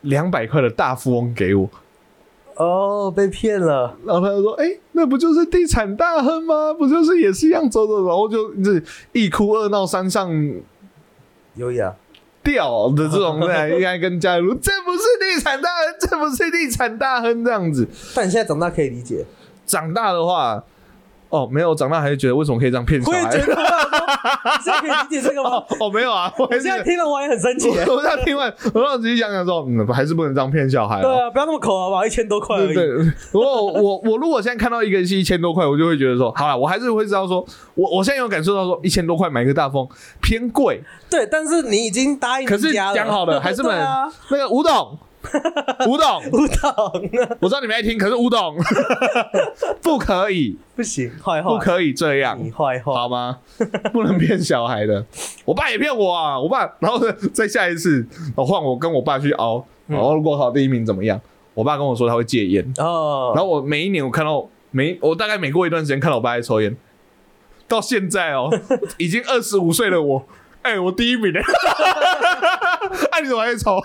[0.01, 1.67] 两百块的大富翁给我，
[2.55, 6.73] 哦，被骗了，然后他就说：“哎、那不就是地产大亨吗？
[6.73, 10.31] 不就是也是一样走走，然后就就是一哭二闹三上
[11.55, 11.93] 优雅，
[12.43, 17.87] 吊的这种，对， 应该跟家里说这不是地产大亨，这不是地产大亨这样子。
[18.13, 19.25] 但你现在长大可以理解，
[19.65, 20.63] 长大的话，
[21.29, 23.17] 哦，没有，长大还是觉得为什么可以这样骗小孩？
[23.17, 25.63] 我也觉得，你 现在可以理解这个吗？
[25.79, 27.83] 哦，没有啊，我现在听了我也很生气耶。
[27.87, 31.01] 我我这样听完，我让自己想想说，嗯，还是不能这样骗小孩、哦。
[31.01, 32.05] 对啊，不要那么抠好不好？
[32.05, 32.73] 一千多块而已。
[32.73, 32.87] 对对，
[33.31, 39.87] 如果我我如果现在看到一个是一千多块，我就会觉得说，好了，我还是会知道说，我我现在有感受到说，一千多块买个大风
[40.21, 44.97] 偏贵，对，但是你已经答应可是人家了讲好的，孩子们对啊，那个吴董，
[45.87, 47.09] 吴董， 不懂，
[47.41, 48.55] 我知道你们爱听，可是吴董。
[49.81, 52.37] 不可以，不行，坏话，不可以这样。
[52.41, 53.39] 你坏话，好吗？
[53.93, 55.05] 不能骗小孩的。
[55.45, 59.95] 我爸也骗我啊，我爸，然后呢，再下一次，我换我跟我爸去熬，嗯。
[59.95, 61.19] 然后如果考第一名怎么样？
[61.53, 66.75] 我爸跟我说他会戒烟，哦，然后我每一年我看到每我大概每过一段时间看到我爸在抽烟，
[67.65, 68.49] 到现在哦，
[68.97, 70.25] 已经二十五岁的我，
[70.65, 71.39] 哎、我第一名呢，
[73.11, 73.79] 哎、 你怎么还在抽？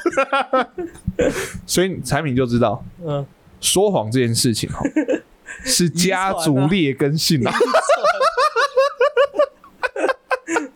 [1.66, 3.24] 所以产品就知道嗯，
[3.60, 4.80] 说谎这件事情哦，
[5.64, 7.52] 是家族劣根性啊。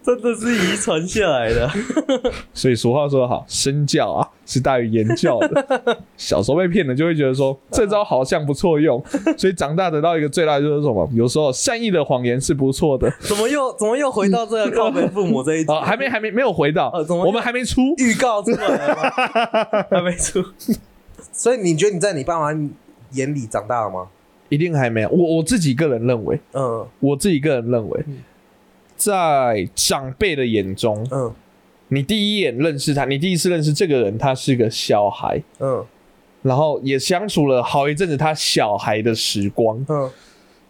[0.04, 1.70] 真的是遗传下来的。
[2.52, 5.96] 所以俗话说得好，身教啊是大于言教的。
[6.18, 9.02] 小时候被骗了，就会觉得说这招好像不错用，
[9.38, 11.08] 所以长大得到一个最大的就是什么？
[11.14, 13.10] 有时候善意的谎言是不错的。
[13.20, 15.72] 怎么又怎么又回到这个靠北父母这一集？
[15.72, 17.80] 哦，还没还没没有回到，呃怎么我们还没出。
[17.96, 19.84] 预告出来了吗？
[19.90, 20.44] 还没出。
[21.32, 22.52] 所以你觉得你在你爸妈
[23.12, 24.08] 眼里长大了吗？
[24.50, 25.08] 一定还没有。
[25.08, 28.04] 我我自己个人认为，嗯我自己个人认为，
[29.04, 31.30] 在长辈的眼中，嗯
[31.88, 35.84] 你第一眼认识他，你第一次认识这个人，他是个小孩，嗯
[36.40, 39.84] 然后也相处了好一阵子他小孩的时光。
[39.88, 40.10] 嗯，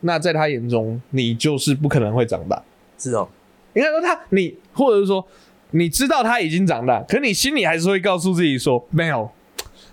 [0.01, 2.61] 那在他眼中，你就是不可能会长大。
[2.99, 3.29] 是哦，
[3.75, 5.25] 应该说他你，或者是说
[5.71, 9.31] 你知道他已经长大，可你心里还是会告诉自己说，没有，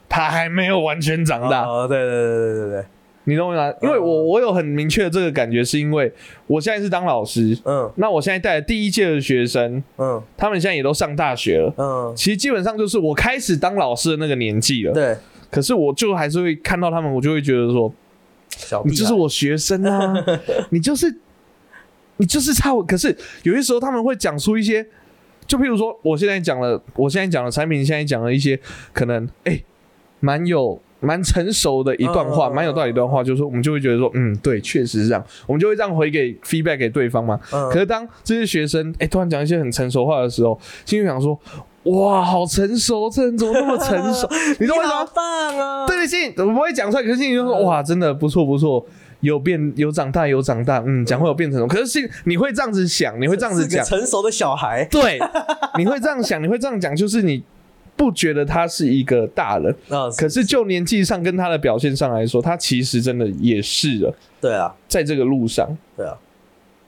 [0.10, 1.64] 他还没有完全长大。
[1.68, 2.86] 哦，对对对对对对，
[3.26, 3.74] 你懂我意思吗？
[3.82, 6.12] 因为我我有很明确的这个感觉，是因为
[6.48, 11.74] 我现在是当老师，嗯那我现在带的第一届的学生，嗯他们现在也都上大学了。
[11.78, 15.16] 嗯，其实基本上就是我开始当老师的那个年纪了，对，
[15.52, 17.94] 可是我就还是会看到他们，我就会觉得说，
[18.50, 20.14] 小你就是我学生啊，
[20.72, 21.16] 你就是
[22.18, 22.84] 你就是差我。
[22.84, 24.86] 可是有些时候他们会讲出一些，
[25.46, 28.60] 就譬如说，我现在讲了，我现在讲的产品，现在讲了一些
[28.94, 29.62] 可能哎，
[30.20, 37.38] 蛮、有蛮成熟的一段话，嗯蛮、有道理一段话，就是说我们就会觉得说，嗯，对，确实是这样，我们就会这样回给 feedback 给对方嘛。
[37.52, 41.38] 嗯可是当这些学生哎、突然讲一些很成熟话的时候，心里想说，
[41.84, 44.30] 哇，好成熟，这人怎么那么成熟？
[44.60, 45.06] 你懂我意思吗？
[45.16, 45.88] 棒啊！
[45.88, 48.86] 对对，心里我不会讲出来，可是心里就说哇，真的不错不错，
[49.22, 51.68] 有变有长大有长大，嗯，讲会有变成什么？
[51.68, 54.86] 可是心你会这样子想，你会这样子讲，成熟的小孩。
[54.92, 55.20] 对，
[55.78, 57.44] 你会这样想，你会这样讲，就是你
[58.02, 64.12] 不觉得他是一个大人，啊，可是就年纪上跟他的表现上来说，他其实真的也是了，
[64.42, 66.18] 对啊，在这个路上，对啊。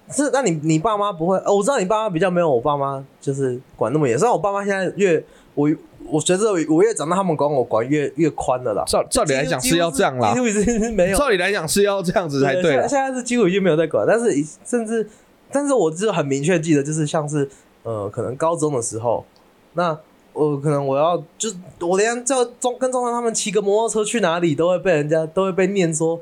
[0.10, 1.38] 是，那你你爸妈不会？
[1.46, 4.18] 哦，我知道你爸妈比较没有我爸妈就是管那么严。
[4.18, 5.24] 虽然我爸妈现在越
[5.54, 5.70] 我
[6.06, 8.84] 我随着我越长大，他们管我管越越宽了啦。
[8.88, 11.18] 照照理来讲是要这样啦几，乎已经是没有。
[11.18, 13.16] 照理来讲是要这样子才对了现在。
[13.16, 14.26] 是几乎已经没有在管，但是
[14.66, 15.08] 甚至，
[15.52, 17.48] 但是我只有很明确记得，就是像是
[17.84, 19.24] 呃，可能高中的时候，
[19.74, 19.98] 那
[20.34, 26.20] 我可能我要就我连叫中跟中山他们骑个摩托车去哪里，都会被人家都会被念说。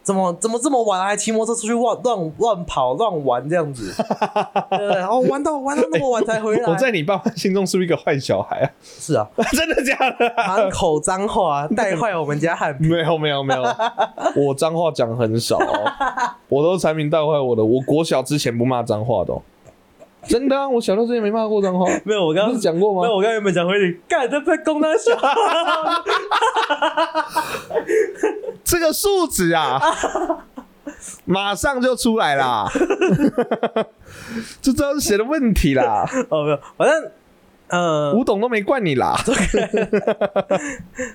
[0.00, 3.92] 怎么怎么这么晚了还骑摩托车出去乱乱乱跑乱玩这样子，
[4.70, 5.02] 对 不对？
[5.02, 8.70] 哦，玩到玩到那么晚才回来，我在你爸妈心中是不是一个坏小孩啊？
[8.82, 10.56] 是啊， 真的假的啊？
[10.56, 12.88] 满口脏话带坏我们家汉平。
[12.88, 13.62] 没有没有没有，
[14.34, 15.92] 我脏话讲很少、哦，
[16.48, 17.62] 我都是产品带坏我的。
[17.62, 19.42] 我国小之前不骂脏话的、哦，
[20.30, 23.16] 真的啊，我小到之前没骂过脏话， 没有，我刚刚是讲过吗没有，？
[23.16, 25.16] 我刚刚原本讲回你，干这在公他小，
[28.62, 29.80] 这个数值啊，
[31.24, 32.66] 马上就出来啦，
[34.60, 36.04] 就知道是谁的问题啦。
[36.28, 37.10] 哦没有，反正
[37.68, 39.16] 呃吴董都没惯你啦，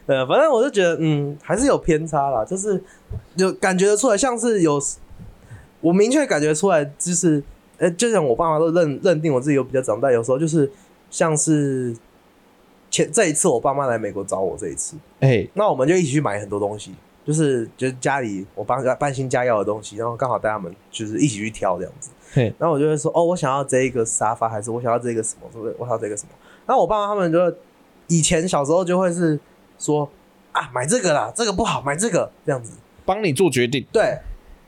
[0.08, 2.82] 呃，反正我就觉得嗯，还是有偏差啦，就是
[3.36, 4.80] 有感觉得出来，像是有
[5.82, 7.43] 我明确感觉出来，就是
[7.84, 10.72] 呃，就像我爸妈都认认定我自己有比较长大，有时候就是
[11.10, 11.93] 像是
[12.89, 22.10] 前这一次我爸妈来美国找我这一次，哎、那我们就一起去买很多东西，就是就是家里我帮搬新家要的东西，然后刚好带他们就是一起去挑这样子。
[22.34, 25.76] 嘿，然后我就会说，哦，我想要这一个沙发，还是我想要这个什么，是不是？
[25.78, 26.30] 我想要这个什么？
[26.65, 27.54] 然后我爸妈他们就
[28.08, 29.38] 以前小时候就会是
[29.78, 30.10] 说
[30.54, 32.78] 啊，买这个啦，这个不好，买这个这样子。
[33.06, 34.17] 帮你做决定，对，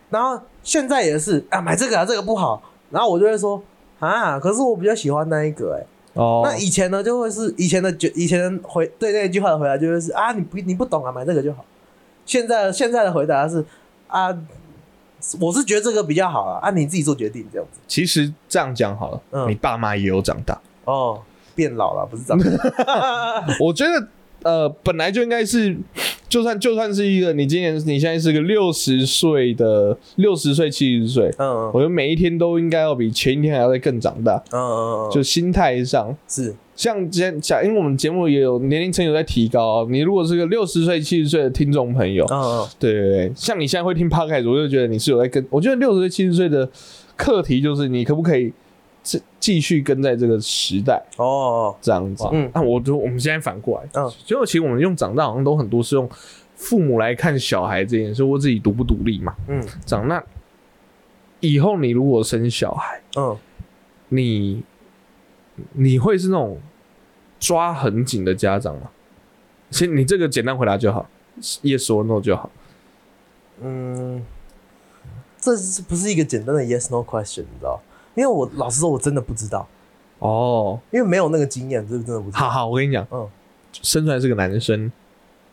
[0.10, 2.62] 然后现在也是啊，买这个啊，这个不好。
[2.90, 3.62] 然后我就会说
[4.00, 11.64] 啊，可是我比较喜欢那一个、欸，哎、哦，那以前呢就会是以前的觉，以前回对那一句话的回答就会是啊，你不你不懂啊，买这个就好。
[12.26, 13.64] 现在现在的回答是
[14.08, 14.36] 啊，
[15.40, 17.80] 我是觉得这个比较好啊，按、你自己做决定这样子。
[17.88, 20.60] 其实这样讲好了，嗯你爸妈也有长大。
[20.86, 21.22] 哦，
[21.56, 23.46] 变老了不是长大。
[23.60, 24.08] 我觉得
[24.46, 25.76] 呃，本来就应该是，
[26.30, 36.16] 就算就算是一个你今年你现在是个六十岁的六十岁七十岁，嗯我觉得每一天都应该要比前一天还要再更长大，嗯嗯嗯，就心态上。
[36.28, 45.44] 是像今天讲，因为我们节目也有年龄层有在提高、你如果是个六十岁、七十岁的听众朋友，嗯嗯对对对，像你现在会听 podcast，我就觉得你是有在跟。
[45.50, 46.70] 我觉得六十岁、七十岁的
[47.16, 48.54] 课题就是你可不可以
[49.06, 52.26] 继继续跟在这个时代哦这样子。
[52.32, 56.10] 嗯那我就我们现在反过来，嗯结果其实我们用长大好像都很多是用
[56.56, 59.36] 父母来看小孩这件事，或自己独不独立嘛。
[59.48, 60.24] 嗯长大
[61.40, 63.38] 以后你如果生小孩，嗯
[64.10, 64.64] 你
[65.74, 66.60] 你会是那种
[67.40, 68.90] 抓很紧的家长吗？
[69.70, 71.08] 先你这个简单回答就好
[71.62, 72.50] ，yes or no 就好。
[73.62, 74.24] 嗯，
[75.40, 77.42] 这是不是一个简单的 yes no question？
[77.42, 77.82] 你知道？
[78.16, 79.68] 因为我老实说，我真的不知道，
[80.20, 82.40] 哦，因为没有那个经验，这真的不知道。
[82.40, 83.28] 好好，我跟你讲，嗯，
[83.82, 84.92] 生出来是个男生，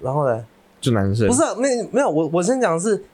[0.00, 0.44] 然后呢？
[0.80, 3.04] 就男生，不是、啊，没没有，我我先讲的是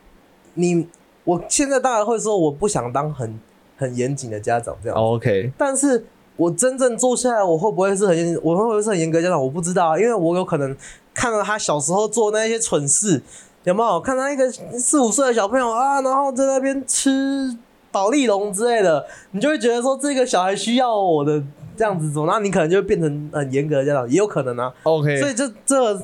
[0.55, 0.89] 你，
[1.25, 3.39] 我现在当然会说我不想当很
[3.77, 6.03] 很严谨的家长这样，哦 OK，但是
[6.37, 9.43] 我真正做下来，我会不会是很严，我会不会是很严格的家长？
[9.43, 10.75] 我不知道啊，因为我有可能
[11.13, 13.21] 看到他小时候做那些蠢事，
[13.65, 14.01] 有没有？
[14.01, 17.55] 看到一个四五岁的小朋友啊，然后在那边吃
[17.91, 21.43] 保利龙之类的，你就会觉得说这个小孩需要我的
[21.77, 24.73] 这样子做，然后你可能就会变成很严格的家长，也有可能啊。
[24.83, 26.01] OK，所以这这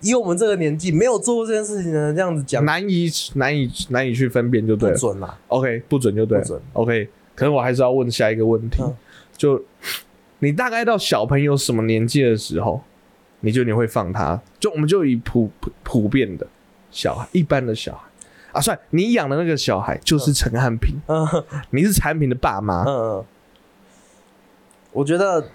[0.00, 4.94] 以我们这个年纪没有做过这件事情的人，这样子讲难以难以难以去分辨就对了。
[4.94, 5.38] 不准啦。
[5.48, 6.42] OK，不准就对了。
[6.42, 8.94] 不准 OK，可能我还是要问下一个问题，嗯
[9.36, 9.60] 就
[10.38, 12.82] 你大概到小朋友什么年纪的时候，
[13.40, 14.40] 你就你会放他？
[14.60, 16.46] 就我们就以普普普遍的
[16.90, 18.02] 小孩，一般的小孩
[18.54, 21.26] 啊，算你养的那个小孩就是陈汉平，嗯
[21.70, 23.24] 你是陈汉平的爸妈，嗯嗯，
[24.92, 25.48] 我觉得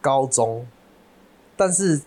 [0.00, 0.66] 高中，
[1.56, 2.02] 但是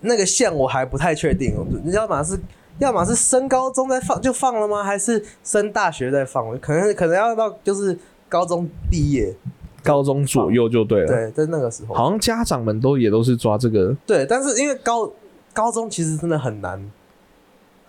[0.00, 1.66] 那个线我还不太确定哦。
[1.84, 2.40] 你要么是
[2.78, 4.82] 要么是升高中再放就放了吗？
[4.82, 6.58] 还是升大学再放？
[6.58, 7.96] 可能可能要到就是
[8.30, 9.32] 高中毕业，
[9.84, 11.06] 高中左右就对了。
[11.06, 14.24] 对，在那个时候，好像家长们都也都是抓这个，对。
[14.24, 15.12] 但是因为高
[15.52, 16.82] 高中其实真的很难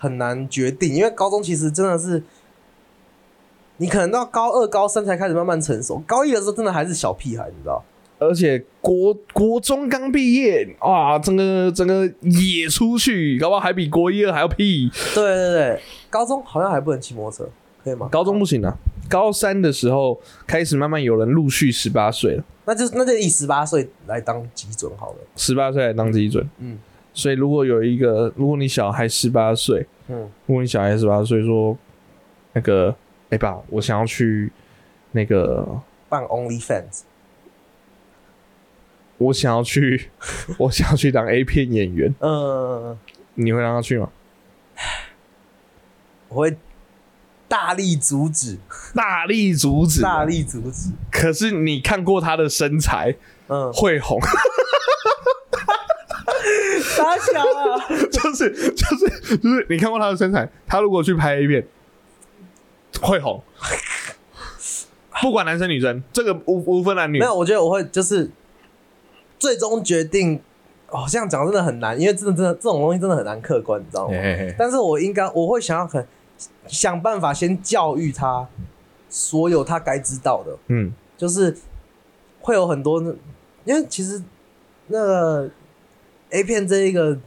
[0.03, 2.21] 很难决定，因为高中其实真的是。
[3.77, 7.83] 你可能到高二、高三才开始慢慢成熟，高一的时候真的还是小屁孩，你知道？
[8.19, 14.89] 而且国国中刚毕业，哇，整个整个野出去，搞不好还比国一二还要屁。
[15.15, 17.49] 对对对，高中好像还不能骑摩托车，
[17.83, 18.07] 可以吗？
[18.11, 18.71] 高中不行啊，
[19.09, 25.17] 高三的时候开始慢慢有人陆续十八岁了，那就那就以十八岁来当基准好了。
[25.35, 26.47] 十八岁来当基准。
[26.59, 26.77] 嗯
[27.15, 30.29] 所以如果有一个，如果你小孩十八岁，嗯。
[30.47, 31.77] 问小 S 吧，所以说，
[32.53, 32.95] 那个，
[33.29, 34.51] 哎、爸，我想要去
[35.11, 37.01] 那个，办 OnlyFans，
[39.17, 40.09] 我想要去，
[40.59, 42.97] 我想要去当 A 片演员，嗯，
[43.35, 44.09] 你会让他去吗？
[46.29, 46.57] 我会
[47.47, 48.57] 大力阻止，
[48.95, 50.89] 大力阻止，大力阻止。
[51.11, 53.15] 可是你看过他的身材
[53.47, 54.19] 嗯，会红，
[57.03, 57.87] 傻小啊！
[58.11, 61.67] 就是就是就是你看过他的身材，他如果去拍 A 片
[63.01, 63.43] 会红，
[65.21, 67.25] 不管男生女生，这个无无分男女没。
[67.25, 68.31] 有，我觉得我会就是
[69.37, 70.41] 最终决定。
[70.89, 74.13] 哦，这样讲真的很难，因为真的真的这种东西真的很难客观，你知道吗？
[74.13, 76.05] 嘿嘿嘿但是我应该我会想要很
[76.67, 78.47] 想办法先教育他
[79.09, 81.57] 所有他该知道的，嗯，就是
[82.41, 83.11] 会有很多那，
[83.65, 84.21] 因为其实
[84.85, 85.49] 那个
[86.33, 87.17] A 片这一个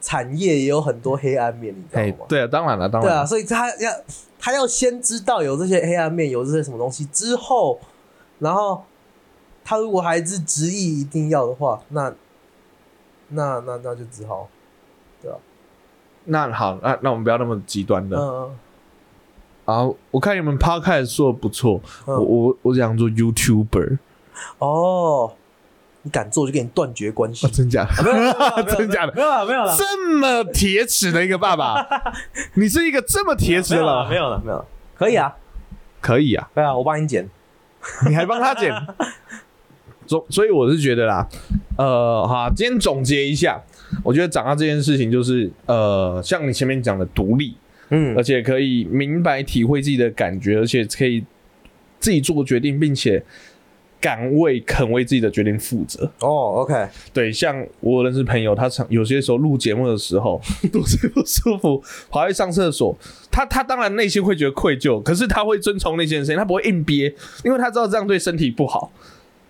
[0.00, 3.16] 产业也有很多黑暗面，你知道哎吗？，对啊，当然了，当然了。
[3.16, 3.90] 对啊，所以他要
[4.38, 7.80] 他要先知道有这些黑暗面，有这些什么东西之后，
[8.38, 8.84] 然后
[9.64, 12.12] 他如果还是执意一定要的话，那
[13.28, 14.48] 那那那就只好，
[15.22, 15.36] 对啊。
[16.24, 18.16] 那好，那那我们不要那么极端的。
[18.18, 18.56] 嗯
[19.66, 22.14] 啊，我看你们 podcast 做的不错，嗯。
[22.16, 23.98] 我我我想做 YouTuber，
[24.58, 25.32] 哦，
[26.02, 27.46] 你敢做就跟你断绝关系。
[27.46, 27.84] 啊，，真假？
[27.84, 28.62] 的？
[28.76, 29.12] 真假的？
[29.14, 31.86] 没有了没有了，这么铁齿的一个爸爸，
[32.54, 35.34] 你是一个这么铁齿的爸爸没有了没有了，可以啊，
[36.00, 37.28] 可以啊，对啊，我帮你剪，
[38.08, 38.72] 你还帮他剪，
[40.06, 41.28] 所所以我是觉得啦，
[41.76, 43.60] 呃，哈，今天总结一下，
[44.02, 47.56] 我觉得长大这件事情就是，呃，像你前面讲的独立，
[47.90, 48.16] 嗯。
[48.16, 51.24] 而且可以明白体会自己的感觉，而且可以
[52.00, 53.22] 自己做决定，并且
[54.00, 56.10] 敢为肯为自己的决定负责。
[56.20, 60.40] 哦，OK，对，像我认识朋友，他常有些时候录节目的时候
[60.72, 62.96] 肚子不舒服，跑去上厕所，
[63.30, 68.90] 他他当然内心会觉得愧疚，可是他会遵从内心的声音，他不会硬憋，因为他知道这样对身体不好。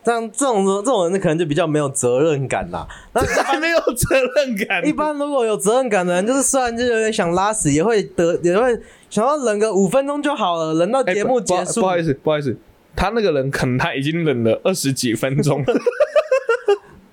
[0.03, 2.88] 这样这种这种人可能就比较没有责任感啦。
[3.12, 4.86] 那还 没有责任感。
[4.86, 8.80] 一般如果有责任感的人，就是虽然就有点想拉屎，也会得也会
[9.11, 11.82] 想要忍个五分钟就好了，忍到节目结束。
[11.82, 12.57] 不好意思，不好意思，
[12.97, 15.64] 他那个人可能他已经忍了二十几分钟。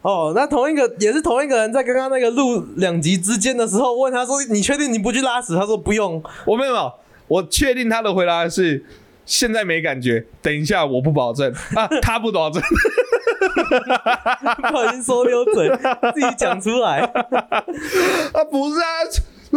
[0.01, 6.93] 哦，那同一个也是同一个人，在刚刚那个录两集之间的时候，问他说：“你确定你不去拉屎？”他说：“不用。”我没有，
[7.27, 8.85] 我确定他的回答是。
[9.27, 12.63] 现在没感觉，等一下我不保证啊， 他不保证，
[14.71, 15.67] 不小心说溜嘴，
[16.13, 18.85] 自己讲出来啊，不是啊，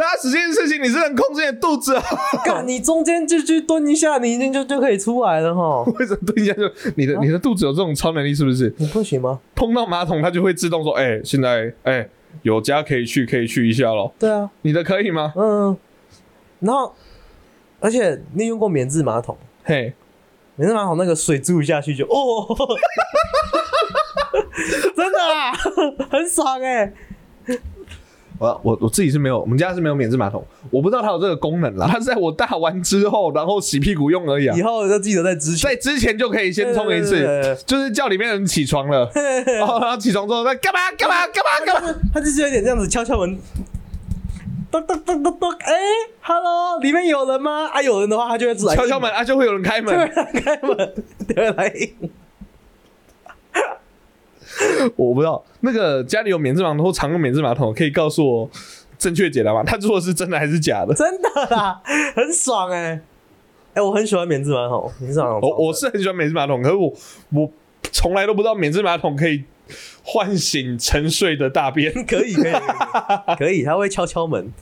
[0.01, 1.95] 拉屎这件事情你是能控制你的肚子
[2.51, 5.83] 啊，你中间就去蹲一下，你已经就就可以出来了哈。
[5.99, 6.63] 为什么蹲一下就
[6.97, 8.73] 你的你的肚子有这种超能力是不是？
[8.79, 9.41] 你不行吗？
[9.55, 12.09] 碰到马桶它就会自动说，哎，现在哎
[12.43, 14.13] 有家可以去，可以去一下咯。
[14.19, 15.33] 对啊，你的可以吗？
[15.37, 15.77] 嗯，
[16.61, 16.95] 然后
[17.81, 19.37] 而且你用过免治马桶？
[19.65, 19.93] 嘿，
[20.57, 22.47] 免治马桶那个水注下去就哦，
[24.97, 25.53] 真的啊，
[26.11, 26.93] 很爽哎！
[28.41, 31.87] 我我我自己是没有，我们家是没有免治马桶，我不知道它有这个功能啦。
[31.93, 34.57] 它是在我大完之后，然后洗屁股用而已啊。
[34.57, 39.11] 以后就记得在之前，在之前就可以先冲一次，就是叫里面人起床了，
[39.47, 43.39] 然后起床之后在干嘛干嘛干嘛干嘛，他就是有点这样子敲敲门。
[44.71, 45.51] 咚咚咚咚咚！
[45.51, 45.75] 哎
[46.21, 47.67] ，Hello，里面有人吗？
[47.67, 49.93] 啊，有人的话，他就会敲敲门，啊，就会有人开门，
[50.33, 50.95] 开门，
[51.27, 51.75] 对，来。
[54.97, 58.51] 我不知道那个家里有免治马桶或常用免治马桶，可以告诉我
[58.99, 59.63] 正确解答吗？
[59.65, 60.95] 他做的是真的还是假的？
[60.95, 61.81] 真的啦，
[62.15, 63.01] 很爽哎！
[63.75, 65.41] 哎，我很喜欢免治马桶，免治马桶。
[65.43, 66.93] 我我是很喜欢免治马桶，可是我
[67.33, 67.51] 我
[67.93, 69.45] 从来都不知道免治马桶可以。
[70.03, 72.53] 唤醒沉睡的大便，可以可以
[73.39, 74.53] 可以，他 会敲敲门。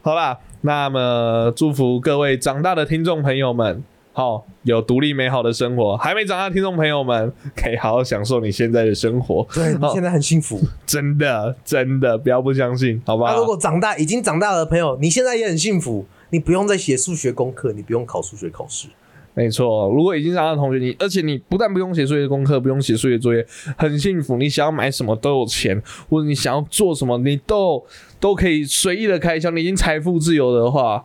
[0.00, 3.84] 好啦，那么祝福各位长大的听众朋友们，
[4.16, 9.46] 好有独立美好的生活；还没长大的听众朋友们， 可以好好享受你现在的生活。
[9.52, 13.32] 对你现在很幸福，真的真的，不要不相信，好吧？
[13.34, 18.88] 那如果长大已经长大的朋友，你现在也很幸福，你不用再写数学功课，你不用考数学考试。
[19.34, 23.46] 没错，如果已经长大的同学，你而且你不但不用写数学功课，不用写数学作业，
[23.76, 24.38] 很幸福。
[24.38, 27.84] 你想要买什么都有钱，或者你想要做什么，你都
[28.18, 29.50] 都可以随意的开销。
[29.50, 31.04] 你已经财富自由的话，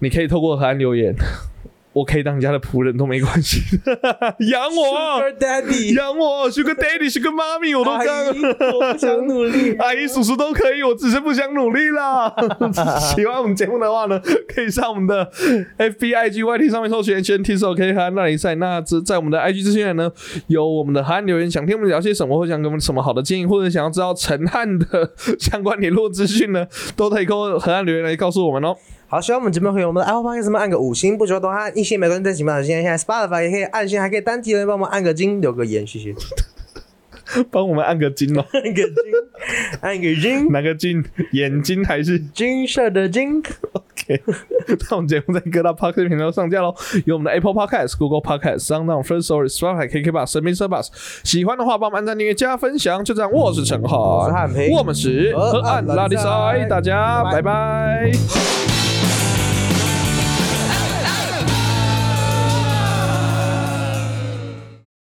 [0.00, 1.14] 你可以透过河岸留言。
[1.92, 3.60] 我可以当家的仆人都没关系，
[4.50, 8.28] 养我，Sugar Daddy，养我，Sugar Daddy，Sugar 妈咪，我都干，
[8.72, 12.34] 我不想努力， 阿姨叔叔都可以，我只是不想努力啦。
[13.14, 14.20] 喜欢我们节目的话呢，
[14.54, 15.30] 可以上我们的
[15.76, 18.54] F B I G Y T 上面搜寻全 T 手可以和那里赛。
[18.54, 20.10] 那这在我们的 I G 资讯呢，
[20.46, 26.66] 有我们的韩留言，想听我们聊些什么，或想给我们什么好的建议，或者想要知道陈汉的相关联络资讯呢，
[26.96, 28.74] 都可以跟河岸留言来告诉我们哦。
[29.12, 36.14] 好，喜欢我们节目可以我们的 Apple Podcast 按个五星，不喜欢的话按一星，没关系，在喜马拉雅现在 Spotify 也可以按星，还可以单击人帮我们按个金，留个言，谢谢。
[37.50, 38.94] 帮我们按个金哦，按个金，
[39.82, 41.04] 按个金，哪个金？
[41.32, 43.42] 眼睛还是金色的金
[43.72, 44.22] ？OK，
[44.88, 50.88] 那我们节目在各大 Podcast 平台上架喽，有我们的 Apple Podcast、Google Podcast、SoundOn、First Story、Spotify、KK Bus、神秘 Bus。
[51.22, 53.04] 喜欢的话，帮我们按赞、订阅、加分享。
[53.04, 58.10] 就这样，我是陈浩，我是汉平，我们是河岸拉力赛，大家拜拜。